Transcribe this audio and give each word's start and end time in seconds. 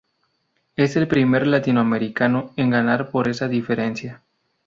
Es 0.75 0.95
el 0.95 1.07
primer 1.07 1.45
latinoamericano 1.45 2.53
en 2.55 2.71
ganar 2.71 3.11
por 3.11 3.27
esa 3.27 3.47
diferencia. 3.47 4.23